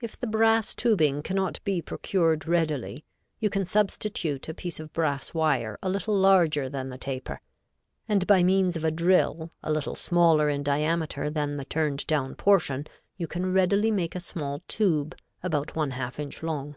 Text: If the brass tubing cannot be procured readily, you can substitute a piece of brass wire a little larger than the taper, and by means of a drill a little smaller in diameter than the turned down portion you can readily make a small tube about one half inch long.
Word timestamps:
If 0.00 0.18
the 0.18 0.26
brass 0.26 0.74
tubing 0.74 1.22
cannot 1.22 1.62
be 1.62 1.80
procured 1.80 2.48
readily, 2.48 3.04
you 3.38 3.48
can 3.48 3.64
substitute 3.64 4.48
a 4.48 4.54
piece 4.54 4.80
of 4.80 4.92
brass 4.92 5.34
wire 5.34 5.78
a 5.80 5.88
little 5.88 6.18
larger 6.18 6.68
than 6.68 6.88
the 6.88 6.98
taper, 6.98 7.40
and 8.08 8.26
by 8.26 8.42
means 8.42 8.74
of 8.74 8.82
a 8.82 8.90
drill 8.90 9.52
a 9.62 9.70
little 9.70 9.94
smaller 9.94 10.48
in 10.48 10.64
diameter 10.64 11.30
than 11.30 11.58
the 11.58 11.64
turned 11.64 12.04
down 12.08 12.34
portion 12.34 12.88
you 13.16 13.28
can 13.28 13.52
readily 13.52 13.92
make 13.92 14.16
a 14.16 14.18
small 14.18 14.64
tube 14.66 15.14
about 15.44 15.76
one 15.76 15.92
half 15.92 16.18
inch 16.18 16.42
long. 16.42 16.74